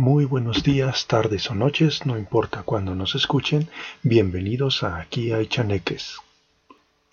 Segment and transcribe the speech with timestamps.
[0.00, 3.68] Muy buenos días, tardes o noches, no importa cuándo nos escuchen,
[4.02, 6.16] bienvenidos a Aquí hay chaneques.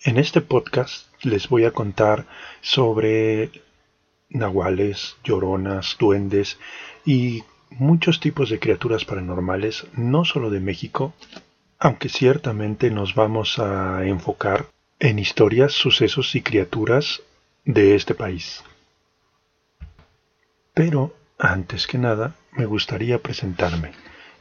[0.00, 2.24] En este podcast les voy a contar
[2.62, 3.50] sobre
[4.30, 6.58] nahuales, lloronas, duendes
[7.04, 11.12] y muchos tipos de criaturas paranormales, no solo de México,
[11.78, 14.64] aunque ciertamente nos vamos a enfocar
[14.98, 17.20] en historias, sucesos y criaturas
[17.66, 18.64] de este país.
[20.72, 23.92] Pero, antes que nada, me gustaría presentarme.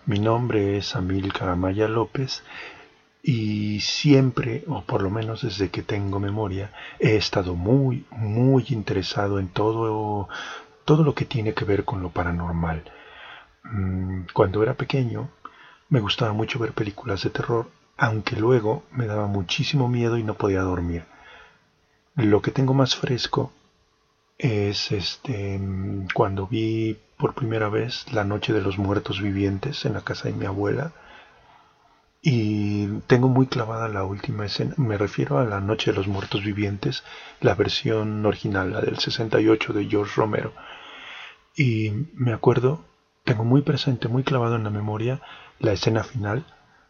[0.06, 2.44] Mi nombre es Amil Caramaya López
[3.22, 9.40] y siempre, o por lo menos desde que tengo memoria, he estado muy, muy interesado
[9.40, 10.28] en todo,
[10.86, 12.84] todo lo que tiene que ver con lo paranormal.
[13.64, 15.30] Mm, cuando era pequeño,
[15.90, 20.34] me gustaba mucho ver películas de terror, aunque luego me daba muchísimo miedo y no
[20.34, 21.04] podía dormir.
[22.16, 23.52] Lo que tengo más fresco
[24.38, 25.60] es este
[26.14, 30.36] cuando vi por primera vez La Noche de los Muertos Vivientes en la casa de
[30.36, 30.94] mi abuela.
[32.22, 36.44] Y tengo muy clavada la última escena, me refiero a La Noche de los Muertos
[36.44, 37.04] Vivientes,
[37.42, 40.54] la versión original, la del 68 de George Romero.
[41.56, 42.84] Y me acuerdo,
[43.24, 45.22] tengo muy presente, muy clavado en la memoria,
[45.60, 46.46] la escena final,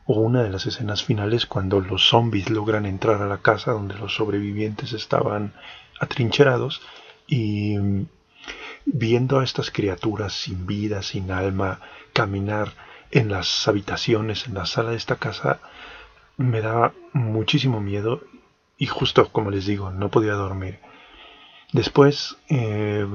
[0.06, 3.96] o una de las escenas finales cuando los zombies logran entrar a la casa donde
[3.96, 5.54] los sobrevivientes estaban
[6.00, 6.82] atrincherados
[7.28, 7.78] y
[8.86, 11.82] viendo a estas criaturas sin vida, sin alma,
[12.14, 12.74] caminar
[13.12, 15.60] en las habitaciones, en la sala de esta casa,
[16.38, 18.22] me daba muchísimo miedo
[18.78, 20.80] y justo como les digo, no podía dormir.
[21.74, 23.06] Después eh,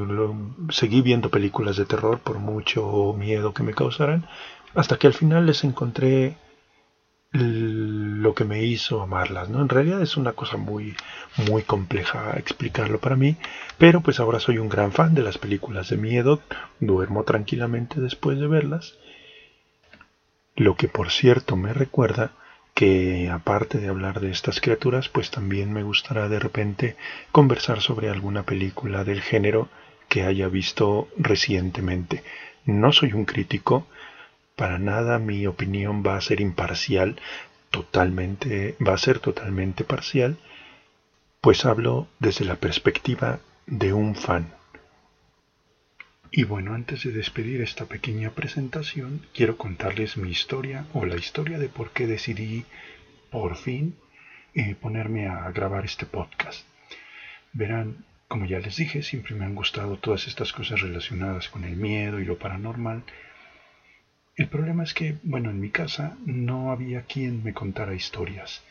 [0.71, 4.27] seguí viendo películas de terror por mucho miedo que me causaran,
[4.75, 6.37] hasta que al final les encontré
[8.23, 9.61] lo que me hizo amarlas, ¿no?
[9.61, 10.95] En realidad es una cosa muy,
[11.48, 13.37] muy compleja explicarlo para mí,
[13.78, 16.41] pero pues ahora soy un gran fan de las películas de miedo,
[16.78, 18.95] duermo tranquilamente después de verlas,
[20.55, 22.31] lo que por cierto me recuerda
[22.75, 26.97] que aparte de hablar de estas criaturas, pues también me gustará de repente
[27.33, 29.69] conversar sobre alguna película del género
[30.09, 32.22] que haya visto recientemente.
[32.65, 33.87] No soy un crítico,
[34.56, 37.16] para nada mi opinión va a ser imparcial,
[37.72, 40.37] totalmente, va a ser totalmente parcial,
[41.41, 44.55] pues hablo desde la perspectiva de un fan.
[46.31, 51.59] Y bueno, antes de despedir esta pequeña presentación, quiero contarles mi historia o la historia
[51.59, 52.65] de por qué decidí
[53.31, 53.97] por fin
[54.54, 56.65] eh, ponerme a grabar este podcast.
[57.53, 61.77] Verán, como ya les dije, siempre me han gustado todas estas cosas relacionadas con el
[61.77, 63.03] miedo y lo paranormal,
[64.37, 68.62] el problema es que, bueno, en mi casa no había quien me contara historias.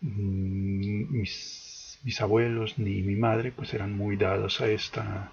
[0.00, 5.30] Mm, mis, abuelos ni mi madre pues eran muy dados a esta,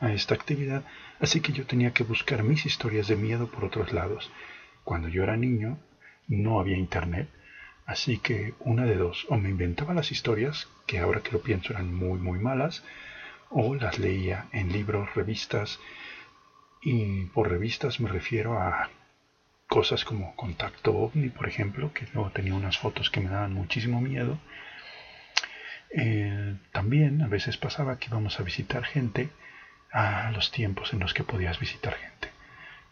[0.00, 0.84] a esta actividad,
[1.20, 4.30] así que yo tenía que buscar mis historias de miedo por otros lados.
[4.84, 5.78] Cuando yo era niño
[6.28, 7.28] no había internet,
[7.86, 11.72] así que una de dos, o me inventaba las historias, que ahora que lo pienso
[11.72, 12.82] eran muy muy malas,
[13.50, 15.78] o las leía en libros, revistas,
[16.82, 18.90] y por revistas me refiero a
[19.74, 24.00] cosas como Contacto OVNI, por ejemplo, que luego tenía unas fotos que me daban muchísimo
[24.00, 24.38] miedo.
[25.90, 29.30] Eh, también a veces pasaba que íbamos a visitar gente
[29.90, 32.28] a los tiempos en los que podías visitar gente.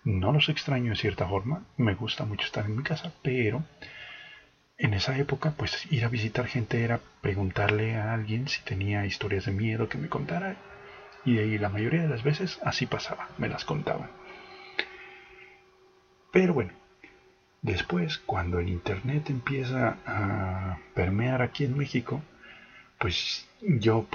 [0.02, 3.62] No los extraño en cierta forma, me gusta mucho estar en mi casa, pero
[4.76, 9.44] en esa época pues ir a visitar gente era preguntarle a alguien si tenía historias
[9.44, 10.56] de miedo que me contara
[11.24, 14.10] y ahí la mayoría de las veces así pasaba, me las contaban.
[16.32, 16.72] Pero bueno,
[17.60, 22.22] después, cuando el Internet empieza a permear aquí en México,
[22.98, 24.08] pues yo,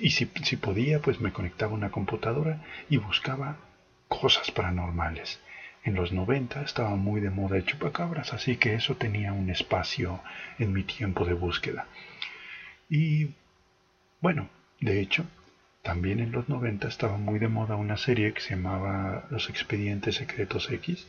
[0.00, 3.56] y si, si podía, pues me conectaba a una computadora y buscaba
[4.08, 5.40] cosas paranormales.
[5.84, 10.20] En los 90 estaba muy de moda el chupacabras, así que eso tenía un espacio
[10.58, 11.86] en mi tiempo de búsqueda.
[12.88, 13.30] Y
[14.20, 14.48] bueno,
[14.80, 15.24] de hecho,
[15.82, 20.16] también en los 90 estaba muy de moda una serie que se llamaba Los Expedientes
[20.16, 21.08] Secretos X,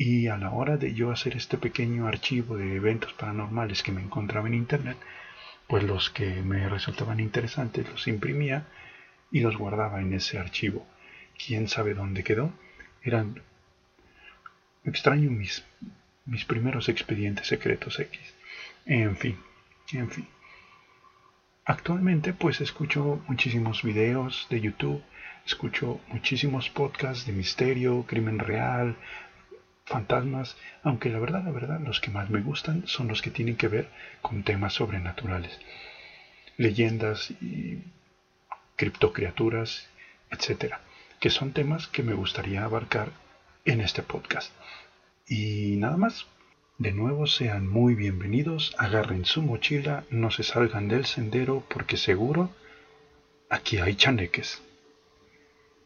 [0.00, 4.00] y a la hora de yo hacer este pequeño archivo de eventos paranormales que me
[4.00, 4.96] encontraba en internet,
[5.66, 8.64] pues los que me resultaban interesantes los imprimía
[9.30, 10.86] y los guardaba en ese archivo.
[11.36, 12.50] ¿Quién sabe dónde quedó?
[13.02, 13.42] Eran
[14.84, 15.66] extraño mis,
[16.24, 18.18] mis primeros expedientes secretos X.
[18.86, 19.36] En fin,
[19.92, 20.26] en fin.
[21.66, 25.02] Actualmente pues escucho muchísimos videos de YouTube,
[25.44, 28.96] escucho muchísimos podcasts de misterio, crimen real,
[29.90, 33.56] fantasmas, aunque la verdad, la verdad, los que más me gustan son los que tienen
[33.56, 33.88] que ver
[34.22, 35.58] con temas sobrenaturales,
[36.56, 37.82] leyendas y
[38.76, 39.88] criptocriaturas,
[40.30, 40.80] etcétera,
[41.18, 43.10] que son temas que me gustaría abarcar
[43.64, 44.52] en este podcast.
[45.26, 46.26] Y nada más.
[46.78, 52.48] De nuevo sean muy bienvenidos, agarren su mochila, no se salgan del sendero porque seguro
[53.50, 54.62] aquí hay chaneques.